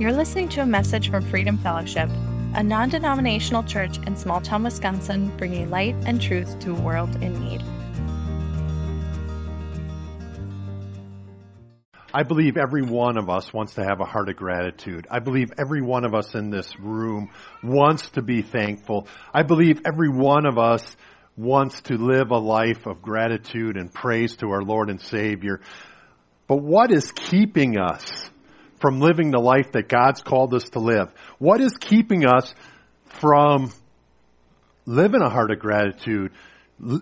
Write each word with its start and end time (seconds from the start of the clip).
You're 0.00 0.14
listening 0.14 0.48
to 0.50 0.62
a 0.62 0.66
message 0.66 1.10
from 1.10 1.22
Freedom 1.28 1.58
Fellowship, 1.58 2.08
a 2.54 2.62
non 2.62 2.88
denominational 2.88 3.62
church 3.62 3.98
in 4.06 4.16
small 4.16 4.40
town 4.40 4.62
Wisconsin 4.62 5.28
bringing 5.36 5.68
light 5.68 5.94
and 6.06 6.18
truth 6.18 6.58
to 6.60 6.70
a 6.70 6.80
world 6.80 7.22
in 7.22 7.38
need. 7.38 7.62
I 12.14 12.22
believe 12.22 12.56
every 12.56 12.80
one 12.80 13.18
of 13.18 13.28
us 13.28 13.52
wants 13.52 13.74
to 13.74 13.84
have 13.84 14.00
a 14.00 14.06
heart 14.06 14.30
of 14.30 14.36
gratitude. 14.36 15.06
I 15.10 15.18
believe 15.18 15.52
every 15.58 15.82
one 15.82 16.06
of 16.06 16.14
us 16.14 16.34
in 16.34 16.48
this 16.48 16.80
room 16.80 17.28
wants 17.62 18.08
to 18.12 18.22
be 18.22 18.40
thankful. 18.40 19.06
I 19.34 19.42
believe 19.42 19.82
every 19.84 20.08
one 20.08 20.46
of 20.46 20.56
us 20.56 20.96
wants 21.36 21.78
to 21.82 21.98
live 21.98 22.30
a 22.30 22.38
life 22.38 22.86
of 22.86 23.02
gratitude 23.02 23.76
and 23.76 23.92
praise 23.92 24.36
to 24.36 24.48
our 24.52 24.62
Lord 24.62 24.88
and 24.88 24.98
Savior. 24.98 25.60
But 26.46 26.62
what 26.62 26.90
is 26.90 27.12
keeping 27.12 27.78
us 27.78 28.29
from 28.80 29.00
living 29.00 29.30
the 29.30 29.38
life 29.38 29.72
that 29.72 29.88
God's 29.88 30.22
called 30.22 30.54
us 30.54 30.64
to 30.70 30.78
live? 30.78 31.12
What 31.38 31.60
is 31.60 31.76
keeping 31.78 32.26
us 32.26 32.54
from 33.20 33.72
living 34.86 35.22
a 35.22 35.28
heart 35.28 35.50
of 35.50 35.58
gratitude, 35.58 36.32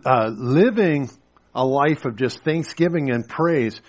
uh, 0.05 0.31
living 0.35 1.11
a 1.55 1.65
life 1.65 2.05
of 2.05 2.17
just 2.17 2.43
thanksgiving 2.45 3.11
and 3.11 3.29
praise? 3.29 3.81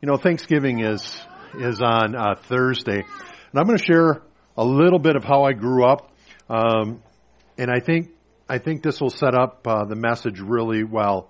You 0.00 0.08
know, 0.08 0.16
Thanksgiving 0.16 0.80
is 0.80 1.20
is 1.58 1.80
on 1.80 2.14
uh, 2.14 2.34
Thursday, 2.42 2.98
and 3.00 3.60
I'm 3.60 3.66
going 3.66 3.78
to 3.78 3.84
share 3.84 4.22
a 4.56 4.64
little 4.64 4.98
bit 4.98 5.16
of 5.16 5.24
how 5.24 5.44
I 5.44 5.52
grew 5.52 5.84
up, 5.84 6.12
um, 6.48 7.02
and 7.56 7.70
I 7.70 7.80
think 7.80 8.10
I 8.48 8.58
think 8.58 8.82
this 8.82 9.00
will 9.00 9.10
set 9.10 9.34
up 9.34 9.66
uh, 9.66 9.84
the 9.84 9.96
message 9.96 10.40
really 10.40 10.84
well. 10.84 11.28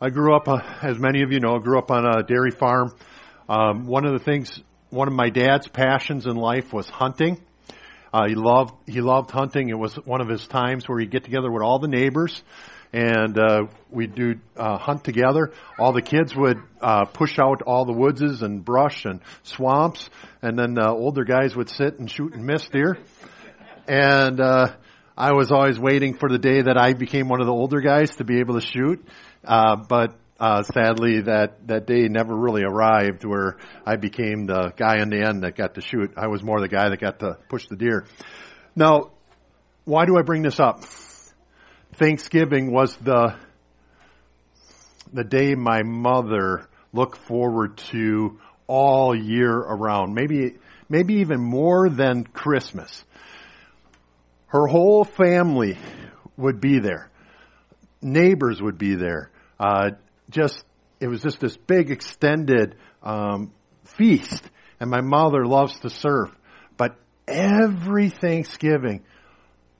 I 0.00 0.10
grew 0.10 0.34
up, 0.34 0.48
uh, 0.48 0.58
as 0.82 0.98
many 0.98 1.22
of 1.22 1.30
you 1.30 1.38
know, 1.38 1.54
I 1.54 1.58
grew 1.60 1.78
up 1.78 1.90
on 1.90 2.04
a 2.04 2.22
dairy 2.24 2.50
farm. 2.50 2.92
Um, 3.52 3.84
one 3.84 4.06
of 4.06 4.14
the 4.14 4.18
things, 4.18 4.62
one 4.88 5.08
of 5.08 5.14
my 5.14 5.28
dad's 5.28 5.68
passions 5.68 6.24
in 6.24 6.36
life 6.36 6.72
was 6.72 6.88
hunting. 6.88 7.38
Uh, 8.10 8.26
he 8.26 8.34
loved 8.34 8.72
he 8.86 9.02
loved 9.02 9.30
hunting. 9.30 9.68
It 9.68 9.78
was 9.78 9.94
one 10.06 10.22
of 10.22 10.28
his 10.28 10.46
times 10.46 10.88
where 10.88 10.98
he'd 10.98 11.10
get 11.10 11.24
together 11.24 11.52
with 11.52 11.62
all 11.62 11.78
the 11.78 11.86
neighbors, 11.86 12.42
and 12.94 13.38
uh, 13.38 13.66
we'd 13.90 14.14
do 14.14 14.36
uh, 14.56 14.78
hunt 14.78 15.04
together. 15.04 15.52
All 15.78 15.92
the 15.92 16.00
kids 16.00 16.34
would 16.34 16.62
uh, 16.80 17.04
push 17.04 17.38
out 17.38 17.60
all 17.60 17.84
the 17.84 17.92
woodses 17.92 18.40
and 18.40 18.64
brush 18.64 19.04
and 19.04 19.20
swamps, 19.42 20.08
and 20.40 20.58
then 20.58 20.78
uh, 20.78 20.90
older 20.90 21.24
guys 21.24 21.54
would 21.54 21.68
sit 21.68 21.98
and 21.98 22.10
shoot 22.10 22.32
and 22.32 22.46
miss 22.46 22.66
deer. 22.70 22.96
And 23.86 24.40
uh, 24.40 24.68
I 25.14 25.32
was 25.32 25.52
always 25.52 25.78
waiting 25.78 26.14
for 26.14 26.30
the 26.30 26.38
day 26.38 26.62
that 26.62 26.78
I 26.78 26.94
became 26.94 27.28
one 27.28 27.42
of 27.42 27.46
the 27.46 27.52
older 27.52 27.82
guys 27.82 28.16
to 28.16 28.24
be 28.24 28.40
able 28.40 28.58
to 28.58 28.66
shoot. 28.66 29.06
Uh, 29.44 29.76
but 29.76 30.14
uh, 30.42 30.64
sadly, 30.64 31.20
that 31.20 31.68
that 31.68 31.86
day 31.86 32.08
never 32.08 32.34
really 32.34 32.64
arrived 32.64 33.24
where 33.24 33.58
I 33.86 33.94
became 33.94 34.46
the 34.46 34.72
guy 34.76 35.00
in 35.00 35.08
the 35.08 35.22
end 35.24 35.44
that 35.44 35.54
got 35.54 35.74
to 35.74 35.80
shoot. 35.80 36.14
I 36.16 36.26
was 36.26 36.42
more 36.42 36.60
the 36.60 36.66
guy 36.66 36.88
that 36.88 37.00
got 37.00 37.20
to 37.20 37.38
push 37.48 37.68
the 37.68 37.76
deer. 37.76 38.06
Now, 38.74 39.12
why 39.84 40.04
do 40.04 40.18
I 40.18 40.22
bring 40.22 40.42
this 40.42 40.58
up? 40.58 40.84
Thanksgiving 41.92 42.72
was 42.72 42.96
the 42.96 43.36
the 45.12 45.22
day 45.22 45.54
my 45.54 45.84
mother 45.84 46.66
looked 46.92 47.18
forward 47.18 47.76
to 47.92 48.40
all 48.66 49.14
year 49.14 49.52
around. 49.52 50.12
Maybe 50.12 50.56
maybe 50.88 51.14
even 51.20 51.40
more 51.40 51.88
than 51.88 52.24
Christmas. 52.24 53.04
Her 54.46 54.66
whole 54.66 55.04
family 55.04 55.78
would 56.36 56.60
be 56.60 56.80
there. 56.80 57.12
Neighbors 58.00 58.60
would 58.60 58.76
be 58.76 58.96
there. 58.96 59.30
Uh, 59.60 59.90
just 60.32 60.64
it 61.00 61.08
was 61.08 61.22
just 61.22 61.40
this 61.40 61.56
big 61.56 61.90
extended 61.90 62.76
um, 63.02 63.52
feast, 63.84 64.42
and 64.80 64.90
my 64.90 65.00
mother 65.00 65.44
loves 65.44 65.78
to 65.80 65.90
serve. 65.90 66.30
But 66.76 66.96
every 67.26 68.08
Thanksgiving, 68.08 69.04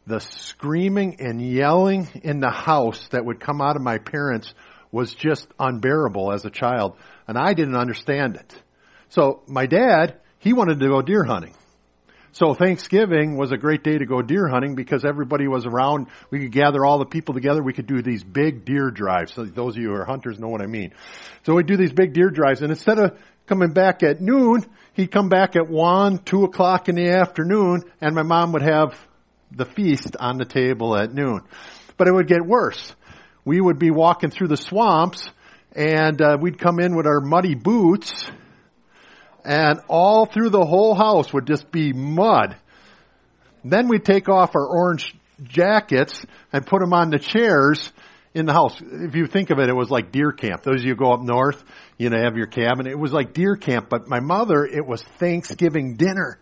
the 0.06 0.20
screaming 0.20 1.20
and 1.20 1.41
yelling 1.41 2.08
in 2.24 2.41
the 2.41 2.51
house 2.51 3.08
that 3.11 3.24
would 3.24 3.41
come 3.41 3.61
out 3.61 3.77
of 3.77 3.83
my 3.83 3.98
parents 3.98 4.52
was 4.91 5.14
just 5.14 5.46
unbearable 5.58 6.33
as 6.33 6.45
a 6.45 6.51
child, 6.51 6.96
and 7.27 7.39
I 7.39 7.55
didn't 7.55 7.77
understand 7.77 8.36
it. 8.36 8.62
So 9.08 9.42
my 9.46 9.67
dad, 9.67 10.20
he 10.39 10.52
wanted 10.52 10.80
to 10.80 10.89
go 10.89 11.02
deer 11.02 11.24
hunting. 11.24 11.55
So 12.35 12.55
Thanksgiving 12.55 13.37
was 13.37 13.53
a 13.53 13.59
great 13.59 13.85
day 13.85 13.98
to 13.98 14.07
go 14.07 14.23
deer 14.23 14.48
hunting 14.48 14.75
because 14.75 15.05
everybody 15.05 15.47
was 15.48 15.67
around. 15.67 16.07
We 16.31 16.41
could 16.41 16.53
gather 16.53 16.83
all 16.83 16.98
the 16.98 17.05
people 17.05 17.35
together. 17.35 17.63
We 17.63 17.75
could 17.75 17.87
do 17.87 18.01
these 18.01 18.25
big 18.25 18.65
deer 18.65 18.91
drives. 18.91 19.35
So 19.35 19.45
those 19.45 19.77
of 19.77 19.83
you 19.83 19.89
who 19.89 19.97
are 19.97 20.07
hunters 20.07 20.39
know 20.39 20.48
what 20.48 20.63
I 20.63 20.67
mean. 20.67 20.95
So 21.45 21.55
we'd 21.55 21.67
do 21.67 21.77
these 21.77 21.92
big 21.92 22.15
deer 22.15 22.31
drives 22.31 22.63
and 22.63 22.71
instead 22.71 22.98
of 22.98 23.19
coming 23.47 23.73
back 23.75 24.03
at 24.03 24.23
noon, 24.23 24.65
he'd 24.95 25.11
come 25.11 25.29
back 25.29 25.57
at 25.57 25.69
one, 25.69 26.19
two 26.19 26.45
o'clock 26.45 26.89
in 26.89 26.95
the 26.95 27.11
afternoon 27.11 27.83
and 28.01 28.15
my 28.15 28.23
mom 28.23 28.53
would 28.53 28.63
have 28.63 28.98
the 29.51 29.67
feast 29.67 30.17
on 30.19 30.39
the 30.39 30.47
table 30.47 30.97
at 30.97 31.13
noon. 31.13 31.42
But 31.98 32.09
it 32.09 32.15
would 32.15 32.29
get 32.29 32.47
worse. 32.47 32.95
We 33.45 33.61
would 33.61 33.79
be 33.79 33.91
walking 33.91 34.31
through 34.31 34.48
the 34.48 34.57
swamps 34.57 35.29
and 35.73 36.23
uh, 36.23 36.39
we'd 36.41 36.59
come 36.59 36.81
in 36.81 36.97
with 36.97 37.07
our 37.07 37.21
muddy 37.21 37.55
boots 37.55 38.25
and 39.45 39.80
all 39.89 40.27
through 40.27 40.51
the 40.51 40.64
whole 40.64 40.95
house 40.95 41.33
would 41.33 41.47
just 41.47 41.70
be 41.70 41.92
mud. 41.92 42.57
Then 43.64 43.89
we'd 43.89 44.05
take 44.05 44.29
off 44.29 44.55
our 44.55 44.67
orange 44.67 45.14
jackets 45.42 46.25
and 46.53 46.67
put 46.67 46.80
them 46.80 46.92
on 46.92 47.11
the 47.11 47.19
chairs 47.19 47.92
in 48.35 48.47
the 48.47 48.53
house. 48.53 48.80
If 48.80 49.14
you 49.14 49.27
think 49.27 49.51
of 49.51 49.58
it, 49.58 49.69
it 49.69 49.77
was 49.77 49.91
like 49.91 50.13
deer 50.13 50.33
camp. 50.33 50.63
Those 50.63 50.80
of 50.80 50.85
you 50.85 50.95
go 50.95 51.13
up 51.13 51.20
north, 51.20 51.63
you 51.98 52.11
know, 52.11 52.19
have 52.19 52.36
your 52.36 52.47
cabin. 52.47 52.86
It 52.86 52.98
was 52.98 53.13
like 53.13 53.35
deer 53.35 53.57
camp, 53.57 53.89
but 53.89 54.08
my 54.08 54.20
mother, 54.20 54.64
it 54.64 54.86
was 54.86 55.03
Thanksgiving 55.03 55.97
dinner. 55.97 56.39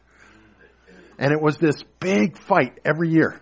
And 1.19 1.33
it 1.33 1.41
was 1.41 1.59
this 1.59 1.83
big 1.99 2.39
fight 2.39 2.81
every 2.85 3.11
year. 3.11 3.41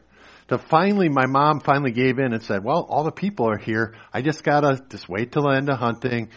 To 0.49 0.59
finally, 0.59 1.09
my 1.09 1.27
mom 1.27 1.61
finally 1.61 1.93
gave 1.93 2.19
in 2.19 2.33
and 2.33 2.43
said, 2.43 2.65
well, 2.65 2.87
all 2.89 3.05
the 3.05 3.13
people 3.13 3.51
are 3.51 3.59
here. 3.59 3.95
I 4.13 4.23
just 4.23 4.43
gotta 4.43 4.83
just 4.89 5.09
wait 5.09 5.31
till 5.31 5.43
the 5.43 5.55
end 5.55 5.69
of 5.69 5.79
hunting 5.79 6.31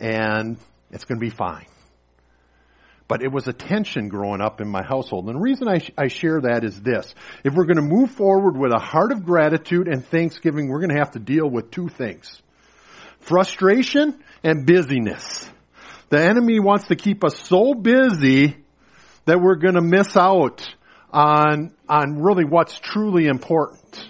and 0.00 0.56
it's 0.90 1.04
gonna 1.04 1.20
be 1.20 1.30
fine 1.30 1.66
but 3.08 3.22
it 3.22 3.32
was 3.32 3.48
a 3.48 3.52
tension 3.54 4.08
growing 4.08 4.42
up 4.42 4.60
in 4.60 4.68
my 4.68 4.82
household. 4.82 5.26
And 5.26 5.36
the 5.36 5.40
reason 5.40 5.66
I, 5.66 5.78
sh- 5.78 5.90
I 5.96 6.08
share 6.08 6.42
that 6.42 6.62
is 6.62 6.80
this. 6.80 7.14
If 7.42 7.54
we're 7.54 7.64
going 7.64 7.76
to 7.76 7.82
move 7.82 8.10
forward 8.12 8.56
with 8.56 8.70
a 8.72 8.78
heart 8.78 9.12
of 9.12 9.24
gratitude 9.24 9.88
and 9.88 10.06
thanksgiving, 10.06 10.68
we're 10.68 10.80
going 10.80 10.94
to 10.94 10.98
have 10.98 11.12
to 11.12 11.18
deal 11.18 11.48
with 11.48 11.70
two 11.70 11.88
things. 11.88 12.42
Frustration 13.20 14.22
and 14.44 14.66
busyness. 14.66 15.48
The 16.10 16.22
enemy 16.22 16.60
wants 16.60 16.88
to 16.88 16.96
keep 16.96 17.24
us 17.24 17.38
so 17.48 17.74
busy 17.74 18.56
that 19.24 19.40
we're 19.40 19.56
going 19.56 19.74
to 19.74 19.82
miss 19.82 20.16
out 20.16 20.66
on, 21.10 21.74
on 21.88 22.22
really 22.22 22.44
what's 22.44 22.78
truly 22.78 23.26
important. 23.26 24.06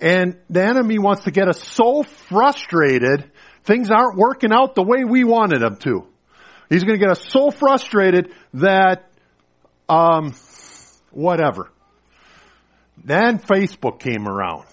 And 0.00 0.36
the 0.50 0.64
enemy 0.64 0.98
wants 0.98 1.24
to 1.24 1.30
get 1.30 1.48
us 1.48 1.62
so 1.62 2.02
frustrated, 2.02 3.30
things 3.62 3.88
aren't 3.90 4.16
working 4.16 4.52
out 4.52 4.74
the 4.74 4.82
way 4.82 5.04
we 5.04 5.22
wanted 5.22 5.60
them 5.60 5.76
to. 5.76 6.06
He's 6.72 6.84
going 6.84 6.98
to 6.98 7.04
get 7.04 7.10
us 7.10 7.22
so 7.28 7.50
frustrated 7.50 8.32
that, 8.54 9.10
um, 9.90 10.34
whatever. 11.10 11.70
Then 13.04 13.38
Facebook 13.38 14.00
came 14.00 14.26
around. 14.26 14.64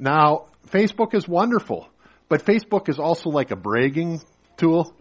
Now, 0.00 0.46
Facebook 0.70 1.14
is 1.14 1.28
wonderful, 1.28 1.88
but 2.28 2.44
Facebook 2.44 2.88
is 2.88 2.98
also 2.98 3.30
like 3.30 3.52
a 3.52 3.56
bragging 3.56 4.20
tool. 4.56 4.92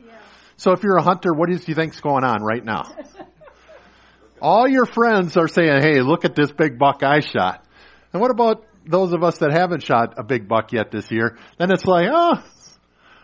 So 0.56 0.74
if 0.74 0.84
you're 0.84 0.98
a 0.98 1.02
hunter, 1.02 1.34
what 1.34 1.50
do 1.50 1.54
you 1.54 1.74
think's 1.74 2.00
going 2.00 2.24
on 2.24 2.44
right 2.44 2.64
now? 2.64 2.84
All 4.42 4.68
your 4.68 4.86
friends 4.86 5.36
are 5.36 5.48
saying, 5.48 5.82
hey, 5.82 6.02
look 6.02 6.26
at 6.26 6.36
this 6.36 6.52
big 6.52 6.78
buck 6.78 7.02
I 7.02 7.22
shot. 7.22 7.66
And 8.12 8.22
what 8.22 8.30
about 8.30 8.68
those 8.86 9.14
of 9.14 9.24
us 9.24 9.40
that 9.40 9.52
haven't 9.52 9.82
shot 9.82 10.14
a 10.18 10.24
big 10.24 10.48
buck 10.48 10.72
yet 10.74 10.92
this 10.92 11.10
year? 11.10 11.40
Then 11.58 11.72
it's 11.72 11.86
like, 11.86 12.08
oh, 12.12 12.44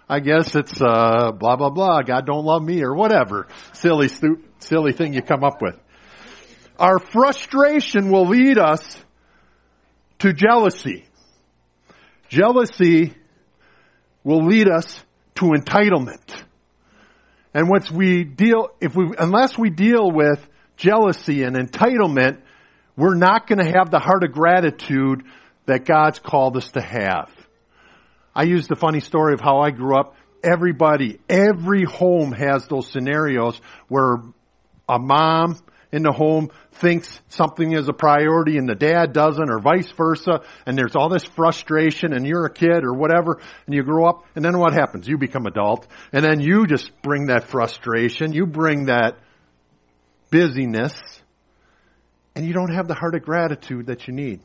I 0.09 0.19
guess 0.19 0.55
it's 0.55 0.81
uh, 0.81 1.31
blah 1.31 1.55
blah 1.55 1.69
blah. 1.69 2.01
God 2.01 2.25
don't 2.25 2.43
love 2.43 2.63
me 2.63 2.81
or 2.81 2.95
whatever 2.95 3.47
silly 3.73 4.07
stu- 4.07 4.43
silly 4.57 4.91
thing 4.91 5.13
you 5.13 5.21
come 5.21 5.43
up 5.43 5.61
with. 5.61 5.75
Our 6.79 6.97
frustration 6.97 8.09
will 8.09 8.25
lead 8.25 8.57
us 8.57 8.99
to 10.19 10.33
jealousy. 10.33 11.05
Jealousy 12.27 13.13
will 14.23 14.45
lead 14.45 14.67
us 14.67 15.03
to 15.35 15.45
entitlement. 15.45 16.43
And 17.53 17.69
once 17.69 17.91
we 17.91 18.23
deal, 18.23 18.69
if 18.79 18.95
we, 18.95 19.11
unless 19.17 19.57
we 19.57 19.69
deal 19.69 20.11
with 20.11 20.39
jealousy 20.77 21.43
and 21.43 21.55
entitlement, 21.55 22.41
we're 22.95 23.15
not 23.15 23.47
going 23.47 23.59
to 23.59 23.71
have 23.77 23.89
the 23.89 23.99
heart 23.99 24.23
of 24.23 24.31
gratitude 24.31 25.23
that 25.65 25.85
God's 25.85 26.19
called 26.19 26.57
us 26.57 26.69
to 26.71 26.81
have. 26.81 27.29
I 28.39 28.43
use 28.43 28.67
the 28.69 28.77
funny 28.77 29.01
story 29.01 29.33
of 29.33 29.41
how 29.41 29.59
I 29.59 29.71
grew 29.71 29.99
up. 29.99 30.15
Everybody, 30.41 31.19
every 31.27 31.83
home 31.83 32.31
has 32.31 32.65
those 32.69 32.89
scenarios 32.89 33.59
where 33.89 34.19
a 34.87 34.97
mom 34.97 35.57
in 35.91 36.03
the 36.03 36.13
home 36.13 36.49
thinks 36.71 37.19
something 37.27 37.73
is 37.73 37.89
a 37.89 37.93
priority 37.93 38.57
and 38.57 38.69
the 38.69 38.75
dad 38.75 39.11
doesn't 39.11 39.49
or 39.49 39.59
vice 39.59 39.91
versa 39.91 40.39
and 40.65 40.77
there's 40.77 40.95
all 40.95 41.09
this 41.09 41.25
frustration 41.25 42.13
and 42.13 42.25
you're 42.25 42.45
a 42.45 42.53
kid 42.53 42.85
or 42.85 42.93
whatever 42.93 43.41
and 43.65 43.75
you 43.75 43.83
grow 43.83 44.05
up 44.05 44.23
and 44.37 44.45
then 44.45 44.57
what 44.57 44.71
happens? 44.71 45.05
You 45.05 45.17
become 45.17 45.45
adult 45.45 45.85
and 46.13 46.23
then 46.23 46.39
you 46.39 46.65
just 46.65 46.89
bring 47.01 47.25
that 47.25 47.43
frustration, 47.43 48.31
you 48.31 48.45
bring 48.45 48.85
that 48.85 49.17
busyness 50.29 50.93
and 52.37 52.47
you 52.47 52.53
don't 52.53 52.73
have 52.73 52.87
the 52.87 52.95
heart 52.95 53.15
of 53.15 53.21
gratitude 53.21 53.87
that 53.87 54.07
you 54.07 54.13
need. 54.13 54.39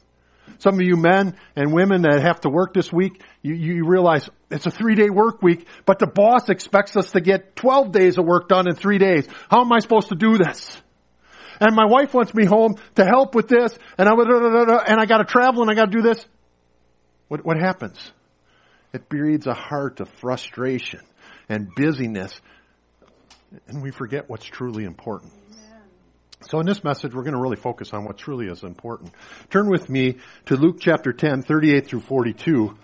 Some 0.58 0.74
of 0.74 0.82
you 0.82 0.96
men 0.96 1.36
and 1.56 1.72
women 1.72 2.02
that 2.02 2.22
have 2.22 2.40
to 2.42 2.48
work 2.48 2.74
this 2.74 2.92
week, 2.92 3.22
you, 3.42 3.54
you 3.54 3.86
realize 3.86 4.28
it's 4.50 4.66
a 4.66 4.70
three 4.70 4.94
day 4.94 5.10
work 5.10 5.42
week, 5.42 5.66
but 5.84 5.98
the 5.98 6.06
boss 6.06 6.48
expects 6.48 6.96
us 6.96 7.10
to 7.12 7.20
get 7.20 7.56
12 7.56 7.92
days 7.92 8.18
of 8.18 8.24
work 8.24 8.48
done 8.48 8.68
in 8.68 8.74
three 8.74 8.98
days. 8.98 9.26
How 9.50 9.62
am 9.62 9.72
I 9.72 9.80
supposed 9.80 10.08
to 10.08 10.14
do 10.14 10.38
this? 10.38 10.80
And 11.60 11.74
my 11.74 11.86
wife 11.86 12.14
wants 12.14 12.34
me 12.34 12.44
home 12.44 12.76
to 12.96 13.04
help 13.04 13.34
with 13.34 13.48
this, 13.48 13.76
and 13.96 14.08
I 14.08 14.12
and 14.12 15.00
I 15.00 15.06
got 15.06 15.18
to 15.18 15.24
travel 15.24 15.62
and 15.62 15.70
I 15.70 15.74
got 15.74 15.86
to 15.86 15.90
do 15.90 16.02
this. 16.02 16.24
What 17.28 17.44
what 17.44 17.58
happens? 17.58 18.12
It 18.92 19.08
breeds 19.08 19.46
a 19.46 19.54
heart 19.54 20.00
of 20.00 20.08
frustration 20.20 21.00
and 21.48 21.68
busyness, 21.76 22.40
and 23.66 23.82
we 23.82 23.90
forget 23.90 24.28
what's 24.28 24.44
truly 24.44 24.84
important. 24.84 25.32
So 26.48 26.60
in 26.60 26.66
this 26.66 26.84
message, 26.84 27.14
we're 27.14 27.22
going 27.22 27.34
to 27.34 27.40
really 27.40 27.56
focus 27.56 27.92
on 27.94 28.04
what 28.04 28.18
truly 28.18 28.46
is 28.46 28.62
important. 28.62 29.12
Turn 29.48 29.70
with 29.70 29.88
me 29.88 30.18
to 30.46 30.56
Luke 30.56 30.76
chapter 30.78 31.12
10, 31.12 31.42
38 31.42 31.86
through 31.86 32.00
42. 32.00 32.76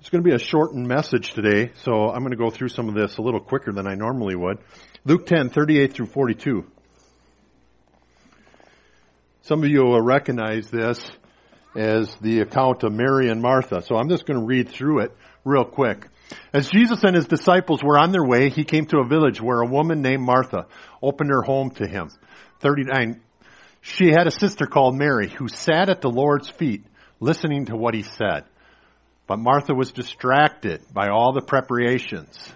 It's 0.00 0.10
going 0.10 0.24
to 0.24 0.28
be 0.28 0.34
a 0.34 0.38
shortened 0.38 0.88
message 0.88 1.34
today, 1.34 1.70
so 1.84 2.10
I'm 2.10 2.20
going 2.20 2.32
to 2.32 2.36
go 2.36 2.50
through 2.50 2.70
some 2.70 2.88
of 2.88 2.94
this 2.94 3.18
a 3.18 3.22
little 3.22 3.40
quicker 3.40 3.72
than 3.72 3.86
I 3.86 3.94
normally 3.94 4.34
would. 4.34 4.58
Luke 5.04 5.26
10, 5.26 5.50
38 5.50 5.92
through 5.92 6.06
42. 6.06 6.64
Some 9.42 9.62
of 9.62 9.70
you 9.70 9.84
will 9.84 10.02
recognize 10.02 10.68
this 10.68 11.08
as 11.76 12.12
the 12.16 12.40
account 12.40 12.82
of 12.82 12.92
Mary 12.92 13.28
and 13.28 13.40
Martha, 13.40 13.82
so 13.82 13.96
I'm 13.96 14.08
just 14.08 14.26
going 14.26 14.40
to 14.40 14.46
read 14.46 14.68
through 14.68 15.00
it 15.00 15.16
real 15.44 15.64
quick. 15.64 16.08
As 16.52 16.68
Jesus 16.68 17.02
and 17.04 17.14
his 17.14 17.26
disciples 17.26 17.82
were 17.82 17.98
on 17.98 18.12
their 18.12 18.24
way, 18.24 18.50
he 18.50 18.64
came 18.64 18.86
to 18.86 18.98
a 18.98 19.08
village 19.08 19.40
where 19.40 19.60
a 19.60 19.68
woman 19.68 20.02
named 20.02 20.22
Martha 20.22 20.66
opened 21.02 21.30
her 21.30 21.42
home 21.42 21.70
to 21.72 21.86
him. 21.86 22.10
39. 22.60 23.20
She 23.80 24.10
had 24.10 24.26
a 24.26 24.30
sister 24.30 24.66
called 24.66 24.96
Mary 24.96 25.28
who 25.28 25.48
sat 25.48 25.88
at 25.88 26.00
the 26.00 26.10
Lord's 26.10 26.48
feet 26.48 26.84
listening 27.20 27.66
to 27.66 27.76
what 27.76 27.94
he 27.94 28.02
said. 28.02 28.44
But 29.26 29.38
Martha 29.38 29.74
was 29.74 29.92
distracted 29.92 30.82
by 30.92 31.08
all 31.08 31.32
the 31.32 31.42
preparations. 31.42 32.52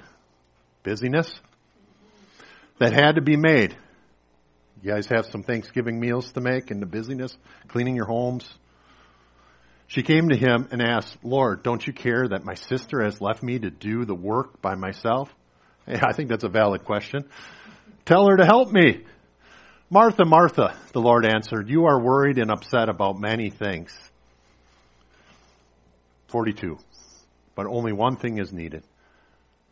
Busyness 0.83 1.33
that 2.79 2.93
had 2.93 3.17
to 3.17 3.23
be 3.23 3.37
made. 3.37 3.77
You 4.83 4.93
guys 4.93 5.07
have 5.09 5.27
some 5.27 5.43
Thanksgiving 5.43 6.01
meals 6.01 6.33
to 6.33 6.41
make 6.41 6.71
and 6.71 6.81
the 6.81 6.87
busyness, 6.87 7.37
cleaning 7.69 7.97
your 7.97 8.07
homes, 8.07 8.51
she 9.91 10.05
came 10.05 10.29
to 10.29 10.37
him 10.37 10.69
and 10.71 10.81
asked, 10.81 11.17
Lord, 11.25 11.65
don't 11.65 11.85
you 11.85 11.93
care 11.93 12.29
that 12.29 12.45
my 12.45 12.55
sister 12.55 13.03
has 13.03 13.21
left 13.21 13.43
me 13.43 13.59
to 13.59 13.71
do 13.71 14.05
the 14.05 14.15
work 14.15 14.63
by 14.63 14.77
myself? 14.77 15.35
Yeah, 15.89 16.05
I 16.07 16.13
think 16.13 16.29
that's 16.29 16.45
a 16.45 16.49
valid 16.49 16.85
question. 16.85 17.25
Tell 18.05 18.29
her 18.29 18.37
to 18.37 18.45
help 18.45 18.71
me. 18.71 19.03
Martha, 19.91 20.25
Martha, 20.25 20.77
the 20.93 21.01
Lord 21.01 21.27
answered, 21.27 21.69
you 21.69 21.87
are 21.87 22.01
worried 22.01 22.39
and 22.39 22.53
upset 22.53 22.89
about 22.89 23.19
many 23.19 23.51
things. 23.51 23.93
42. 26.29 26.79
But 27.57 27.67
only 27.67 27.93
one 27.93 28.15
thing 28.15 28.39
is 28.39 28.53
needed, 28.53 28.85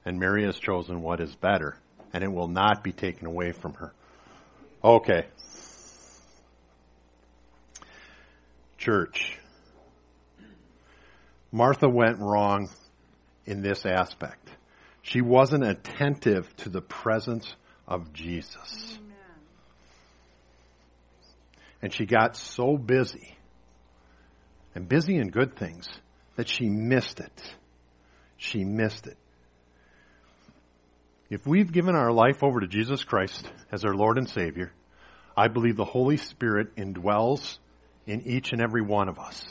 and 0.05 0.19
Mary 0.19 0.44
has 0.47 0.59
chosen 0.59 1.00
what 1.00 1.21
is 1.21 1.32
better, 1.37 1.79
and 2.12 2.25
it 2.25 2.32
will 2.32 2.49
not 2.49 2.82
be 2.82 2.91
taken 2.91 3.29
away 3.29 3.53
from 3.53 3.75
her. 3.75 3.93
Okay. 4.82 5.26
Church. 8.79 9.38
Martha 11.50 11.89
went 11.89 12.19
wrong 12.19 12.69
in 13.47 13.62
this 13.62 13.87
aspect. 13.87 14.49
She 15.03 15.21
wasn't 15.23 15.65
attentive 15.65 16.55
to 16.59 16.69
the 16.69 16.83
presence 16.83 17.55
of 17.87 18.12
Jesus. 18.12 18.99
Amen. 18.99 19.17
And 21.81 21.93
she 21.93 22.05
got 22.05 22.37
so 22.37 22.77
busy, 22.77 23.37
and 24.75 24.89
busy 24.89 25.17
in 25.17 25.31
good 25.31 25.56
things, 25.56 25.89
that 26.37 26.49
she 26.49 26.69
missed 26.69 27.21
it. 27.21 27.55
She 28.37 28.65
missed 28.65 29.06
it. 29.06 29.17
If 31.31 31.47
we've 31.47 31.73
given 31.73 31.95
our 31.95 32.12
life 32.12 32.43
over 32.43 32.61
to 32.61 32.67
Jesus 32.67 33.05
Christ 33.05 33.50
as 33.73 33.85
our 33.85 33.95
Lord 33.95 34.19
and 34.19 34.29
Savior, 34.29 34.73
I 35.37 35.49
believe 35.49 35.77
the 35.77 35.85
Holy 35.85 36.17
Spirit 36.17 36.75
indwells 36.77 37.59
in 38.06 38.23
each 38.23 38.53
and 38.53 38.61
every 38.61 38.83
one 38.83 39.09
of 39.09 39.19
us. 39.19 39.45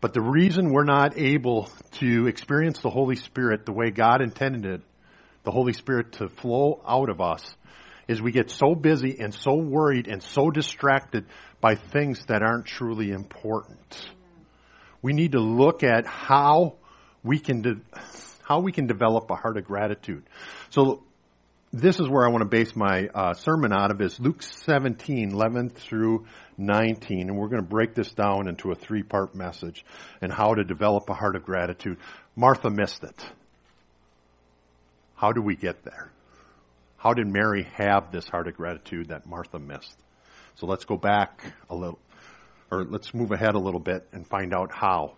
But 0.00 0.14
the 0.14 0.22
reason 0.22 0.72
we're 0.72 0.84
not 0.84 1.18
able 1.18 1.68
to 1.92 2.26
experience 2.26 2.80
the 2.80 2.90
Holy 2.90 3.16
Spirit 3.16 3.66
the 3.66 3.72
way 3.72 3.90
God 3.90 4.22
intended 4.22 4.64
it, 4.64 4.80
the 5.44 5.50
Holy 5.50 5.72
Spirit 5.72 6.12
to 6.12 6.28
flow 6.28 6.80
out 6.86 7.10
of 7.10 7.20
us, 7.20 7.54
is 8.08 8.20
we 8.20 8.32
get 8.32 8.50
so 8.50 8.74
busy 8.74 9.20
and 9.20 9.32
so 9.34 9.54
worried 9.54 10.08
and 10.08 10.22
so 10.22 10.50
distracted 10.50 11.26
by 11.60 11.74
things 11.74 12.24
that 12.26 12.42
aren't 12.42 12.66
truly 12.66 13.10
important. 13.10 14.10
We 15.02 15.12
need 15.12 15.32
to 15.32 15.40
look 15.40 15.82
at 15.82 16.06
how 16.06 16.76
we 17.22 17.38
can 17.38 17.62
de- 17.62 17.80
how 18.42 18.60
we 18.60 18.72
can 18.72 18.86
develop 18.86 19.30
a 19.30 19.36
heart 19.36 19.56
of 19.58 19.64
gratitude. 19.64 20.24
So 20.70 21.04
this 21.72 22.00
is 22.00 22.08
where 22.08 22.26
I 22.26 22.30
want 22.30 22.42
to 22.42 22.48
base 22.48 22.74
my 22.74 23.06
uh, 23.14 23.34
sermon 23.34 23.72
out 23.72 23.92
of 23.92 24.00
is 24.00 24.18
Luke 24.18 24.42
17, 24.42 25.30
11 25.30 25.70
through 25.70 26.26
19. 26.58 27.28
And 27.28 27.38
we're 27.38 27.48
going 27.48 27.62
to 27.62 27.68
break 27.68 27.94
this 27.94 28.10
down 28.10 28.48
into 28.48 28.72
a 28.72 28.74
three 28.74 29.04
part 29.04 29.36
message 29.36 29.84
and 30.20 30.32
how 30.32 30.54
to 30.54 30.64
develop 30.64 31.08
a 31.08 31.14
heart 31.14 31.36
of 31.36 31.44
gratitude. 31.44 31.98
Martha 32.34 32.70
missed 32.70 33.04
it. 33.04 33.24
How 35.14 35.32
do 35.32 35.42
we 35.42 35.54
get 35.54 35.84
there? 35.84 36.10
How 36.96 37.14
did 37.14 37.28
Mary 37.28 37.68
have 37.74 38.10
this 38.10 38.26
heart 38.26 38.48
of 38.48 38.56
gratitude 38.56 39.08
that 39.08 39.26
Martha 39.26 39.60
missed? 39.60 39.96
So 40.56 40.66
let's 40.66 40.84
go 40.84 40.96
back 40.96 41.40
a 41.70 41.74
little, 41.74 42.00
or 42.70 42.84
let's 42.84 43.14
move 43.14 43.30
ahead 43.30 43.54
a 43.54 43.58
little 43.58 43.80
bit 43.80 44.08
and 44.12 44.26
find 44.26 44.52
out 44.52 44.72
how 44.72 45.14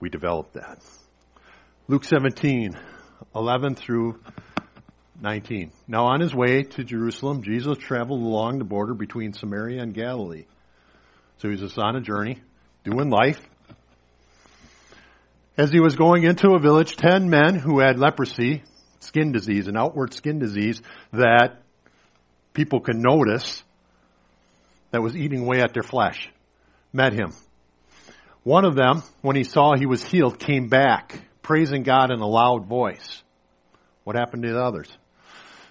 we 0.00 0.08
develop 0.08 0.54
that. 0.54 0.78
Luke 1.88 2.04
17, 2.04 2.72
11 3.34 3.74
through 3.74 4.18
19. 5.20 5.70
Now 5.88 6.06
on 6.06 6.20
his 6.20 6.34
way 6.34 6.62
to 6.62 6.84
Jerusalem, 6.84 7.42
Jesus 7.42 7.78
traveled 7.78 8.22
along 8.22 8.58
the 8.58 8.64
border 8.64 8.94
between 8.94 9.32
Samaria 9.32 9.82
and 9.82 9.94
Galilee. 9.94 10.46
So 11.38 11.48
he 11.48 11.52
was 11.52 11.60
just 11.60 11.78
on 11.78 11.96
a 11.96 12.00
journey, 12.00 12.40
doing 12.84 13.10
life. 13.10 13.40
As 15.58 15.70
he 15.70 15.80
was 15.80 15.96
going 15.96 16.24
into 16.24 16.50
a 16.50 16.58
village, 16.58 16.96
ten 16.96 17.30
men 17.30 17.54
who 17.54 17.80
had 17.80 17.98
leprosy, 17.98 18.62
skin 19.00 19.32
disease, 19.32 19.68
an 19.68 19.76
outward 19.76 20.12
skin 20.12 20.38
disease 20.38 20.82
that 21.12 21.62
people 22.52 22.80
can 22.80 23.00
notice 23.00 23.62
that 24.90 25.02
was 25.02 25.16
eating 25.16 25.40
away 25.42 25.60
at 25.60 25.72
their 25.72 25.82
flesh, 25.82 26.30
met 26.92 27.12
him. 27.12 27.32
One 28.42 28.64
of 28.64 28.76
them, 28.76 29.02
when 29.22 29.34
he 29.34 29.44
saw 29.44 29.74
he 29.76 29.86
was 29.86 30.04
healed, 30.04 30.38
came 30.38 30.68
back, 30.68 31.20
praising 31.42 31.82
God 31.82 32.10
in 32.10 32.20
a 32.20 32.26
loud 32.26 32.66
voice. 32.66 33.22
What 34.04 34.16
happened 34.16 34.44
to 34.44 34.52
the 34.52 34.62
others? 34.62 34.88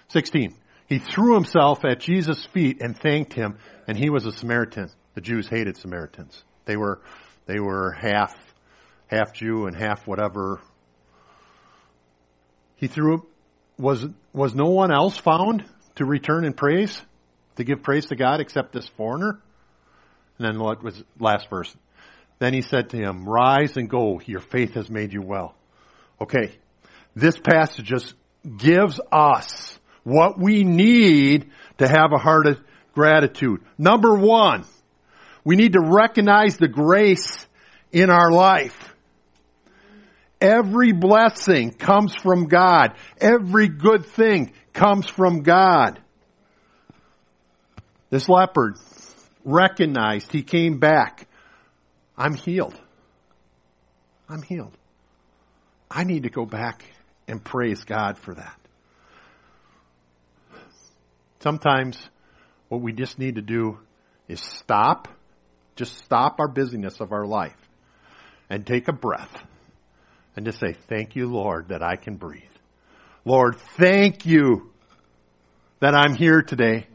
16. 0.08 0.54
He 0.88 0.98
threw 0.98 1.34
himself 1.34 1.84
at 1.84 2.00
Jesus' 2.00 2.44
feet 2.44 2.80
and 2.80 2.96
thanked 2.96 3.32
him, 3.32 3.58
and 3.88 3.98
he 3.98 4.10
was 4.10 4.24
a 4.24 4.32
Samaritan. 4.32 4.90
The 5.14 5.20
Jews 5.20 5.48
hated 5.48 5.76
Samaritans. 5.76 6.44
They 6.64 6.76
were, 6.76 7.00
they 7.46 7.58
were 7.58 7.92
half, 7.92 8.34
half 9.08 9.32
Jew 9.32 9.66
and 9.66 9.76
half 9.76 10.06
whatever. 10.06 10.60
He 12.76 12.86
threw, 12.86 13.26
was, 13.78 14.06
was 14.32 14.54
no 14.54 14.66
one 14.66 14.92
else 14.92 15.16
found 15.16 15.64
to 15.96 16.04
return 16.04 16.44
in 16.44 16.52
praise, 16.52 17.00
to 17.56 17.64
give 17.64 17.82
praise 17.82 18.06
to 18.06 18.16
God 18.16 18.40
except 18.40 18.72
this 18.72 18.86
foreigner? 18.96 19.40
And 20.38 20.46
then 20.46 20.58
what 20.58 20.82
was 20.82 21.02
last 21.18 21.48
verse? 21.48 21.74
Then 22.38 22.52
he 22.52 22.60
said 22.60 22.90
to 22.90 22.98
him, 22.98 23.26
rise 23.26 23.76
and 23.76 23.88
go, 23.88 24.20
your 24.26 24.40
faith 24.40 24.74
has 24.74 24.90
made 24.90 25.12
you 25.12 25.22
well. 25.22 25.54
Okay. 26.20 26.54
This 27.14 27.38
passage 27.38 27.86
just 27.86 28.12
gives 28.58 29.00
us 29.10 29.75
what 30.06 30.38
we 30.38 30.62
need 30.62 31.50
to 31.78 31.88
have 31.88 32.12
a 32.12 32.16
heart 32.16 32.46
of 32.46 32.60
gratitude. 32.94 33.60
Number 33.76 34.14
one, 34.14 34.64
we 35.42 35.56
need 35.56 35.72
to 35.72 35.80
recognize 35.80 36.58
the 36.58 36.68
grace 36.68 37.44
in 37.90 38.08
our 38.08 38.30
life. 38.30 38.94
Every 40.40 40.92
blessing 40.92 41.72
comes 41.72 42.14
from 42.14 42.46
God. 42.46 42.94
Every 43.20 43.66
good 43.66 44.06
thing 44.06 44.52
comes 44.72 45.08
from 45.08 45.42
God. 45.42 45.98
This 48.08 48.28
leper 48.28 48.76
recognized 49.44 50.30
he 50.30 50.44
came 50.44 50.78
back. 50.78 51.26
I'm 52.16 52.34
healed. 52.34 52.78
I'm 54.28 54.42
healed. 54.42 54.76
I 55.90 56.04
need 56.04 56.22
to 56.22 56.30
go 56.30 56.46
back 56.46 56.84
and 57.26 57.42
praise 57.42 57.82
God 57.82 58.18
for 58.18 58.34
that. 58.34 58.56
Sometimes 61.46 61.96
what 62.68 62.80
we 62.80 62.92
just 62.92 63.20
need 63.20 63.36
to 63.36 63.40
do 63.40 63.78
is 64.26 64.40
stop, 64.40 65.06
just 65.76 65.96
stop 65.98 66.40
our 66.40 66.48
busyness 66.48 66.98
of 66.98 67.12
our 67.12 67.24
life 67.24 67.54
and 68.50 68.66
take 68.66 68.88
a 68.88 68.92
breath 68.92 69.30
and 70.34 70.44
just 70.44 70.58
say, 70.58 70.74
thank 70.88 71.14
you, 71.14 71.28
Lord, 71.28 71.68
that 71.68 71.84
I 71.84 71.94
can 71.94 72.16
breathe. 72.16 72.42
Lord, 73.24 73.60
thank 73.78 74.26
you 74.26 74.72
that 75.78 75.94
I'm 75.94 76.16
here 76.16 76.42
today. 76.42 76.88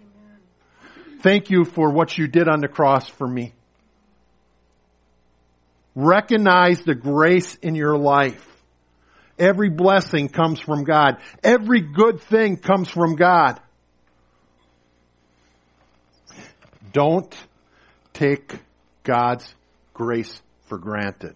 Thank 1.22 1.50
you 1.50 1.63
for 1.63 1.89
what 1.89 2.17
you 2.17 2.27
did 2.27 2.50
on 2.50 2.60
the 2.60 2.67
cross 2.67 3.08
for 3.08 3.29
me. 3.29 3.53
Recognize 5.96 6.81
the 6.81 6.96
grace 6.96 7.55
in 7.62 7.75
your 7.75 7.98
life. 7.98 8.46
Every 9.39 9.70
blessing 9.70 10.27
comes 10.27 10.60
from 10.60 10.84
God. 10.84 11.22
Every 11.41 11.79
good 11.79 12.20
thing 12.20 12.58
comes 12.58 12.89
from 12.89 13.15
God. 13.15 13.62
Don't 16.91 17.33
take 18.13 18.53
God's 19.03 19.53
grace 19.93 20.41
for 20.67 20.77
granted. 20.77 21.36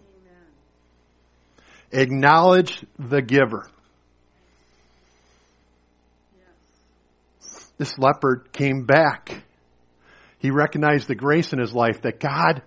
Acknowledge 1.92 2.84
the 2.98 3.22
giver. 3.22 3.68
This 7.78 7.98
leper 7.98 8.44
came 8.52 8.84
back. 8.84 9.44
He 10.38 10.50
recognized 10.50 11.08
the 11.08 11.14
grace 11.14 11.52
in 11.52 11.58
his 11.58 11.72
life 11.72 12.02
that 12.02 12.20
God 12.20 12.62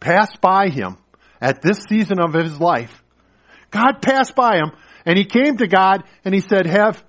passed 0.00 0.40
by 0.40 0.68
him 0.68 0.96
at 1.40 1.62
this 1.62 1.78
season 1.88 2.20
of 2.20 2.32
his 2.32 2.60
life. 2.60 3.02
God 3.70 4.02
passed 4.02 4.34
by 4.34 4.56
him 4.56 4.72
and 5.04 5.16
he 5.16 5.24
came 5.24 5.56
to 5.58 5.66
God 5.66 6.04
and 6.24 6.34
he 6.34 6.40
said, 6.40 6.66
have 6.66 7.02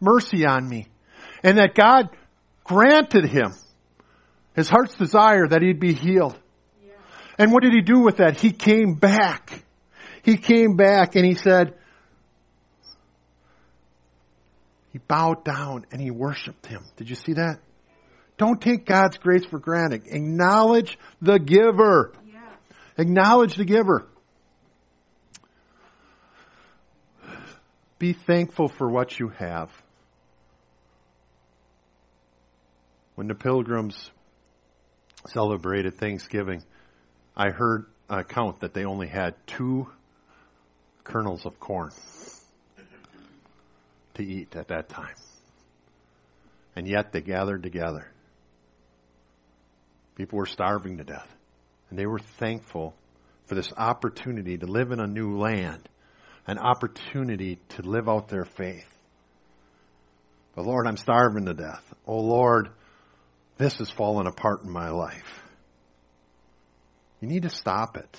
mercy 0.00 0.44
on 0.44 0.68
me. 0.68 0.88
And 1.42 1.58
that 1.58 1.74
God 1.74 2.08
granted 2.66 3.24
him 3.26 3.52
his 4.56 4.68
heart's 4.68 4.94
desire 4.94 5.46
that 5.46 5.62
he'd 5.62 5.78
be 5.78 5.92
healed. 5.92 6.36
And 7.38 7.52
what 7.52 7.62
did 7.62 7.74
he 7.74 7.82
do 7.82 8.00
with 8.00 8.16
that? 8.16 8.40
He 8.40 8.50
came 8.50 8.94
back. 8.94 9.62
He 10.22 10.38
came 10.38 10.76
back 10.76 11.14
and 11.14 11.24
he 11.24 11.34
said, 11.34 11.74
he 14.90 14.98
bowed 14.98 15.44
down 15.44 15.84
and 15.92 16.00
he 16.00 16.10
worshiped 16.10 16.66
him. 16.66 16.82
Did 16.96 17.10
you 17.10 17.16
see 17.16 17.34
that? 17.34 17.60
Don't 18.38 18.60
take 18.60 18.86
God's 18.86 19.18
grace 19.18 19.44
for 19.44 19.58
granted. 19.58 20.06
Acknowledge 20.06 20.98
the 21.20 21.38
giver. 21.38 22.12
Yeah. 22.26 22.40
Acknowledge 22.96 23.56
the 23.56 23.66
giver. 23.66 24.06
Be 27.98 28.14
thankful 28.14 28.68
for 28.68 28.88
what 28.88 29.18
you 29.18 29.28
have. 29.28 29.70
When 33.16 33.28
the 33.28 33.34
pilgrims 33.34 34.10
celebrated 35.28 35.94
Thanksgiving, 35.94 36.62
I 37.34 37.50
heard 37.50 37.86
a 38.10 38.22
count 38.22 38.60
that 38.60 38.74
they 38.74 38.84
only 38.84 39.08
had 39.08 39.34
two 39.46 39.88
kernels 41.02 41.46
of 41.46 41.58
corn 41.58 41.90
to 44.14 44.22
eat 44.22 44.54
at 44.54 44.68
that 44.68 44.90
time. 44.90 45.14
And 46.76 46.86
yet 46.86 47.12
they 47.12 47.22
gathered 47.22 47.62
together. 47.62 48.06
People 50.14 50.38
were 50.38 50.46
starving 50.46 50.98
to 50.98 51.04
death. 51.04 51.28
And 51.88 51.98
they 51.98 52.06
were 52.06 52.18
thankful 52.18 52.94
for 53.46 53.54
this 53.54 53.72
opportunity 53.76 54.58
to 54.58 54.66
live 54.66 54.92
in 54.92 55.00
a 55.00 55.06
new 55.06 55.38
land, 55.38 55.88
an 56.46 56.58
opportunity 56.58 57.60
to 57.70 57.82
live 57.82 58.10
out 58.10 58.28
their 58.28 58.44
faith. 58.44 58.92
But 60.54 60.66
Lord, 60.66 60.86
I'm 60.86 60.98
starving 60.98 61.46
to 61.46 61.54
death. 61.54 61.82
Oh 62.06 62.20
Lord, 62.20 62.70
this 63.58 63.78
has 63.78 63.90
fallen 63.90 64.26
apart 64.26 64.62
in 64.62 64.70
my 64.70 64.90
life. 64.90 65.42
You 67.20 67.28
need 67.28 67.42
to 67.42 67.50
stop 67.50 67.96
it. 67.96 68.16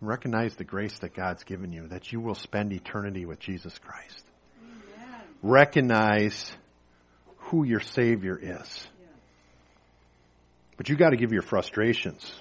Recognize 0.00 0.56
the 0.56 0.64
grace 0.64 0.98
that 0.98 1.14
God's 1.14 1.44
given 1.44 1.72
you, 1.72 1.88
that 1.88 2.12
you 2.12 2.20
will 2.20 2.34
spend 2.34 2.72
eternity 2.72 3.24
with 3.24 3.38
Jesus 3.38 3.78
Christ. 3.78 4.24
Amen. 4.62 5.20
Recognize 5.42 6.52
who 7.36 7.64
your 7.64 7.80
Savior 7.80 8.38
is. 8.40 8.88
But 10.76 10.88
you 10.88 10.96
got 10.96 11.10
to 11.10 11.16
give 11.16 11.32
your 11.32 11.42
frustrations 11.42 12.34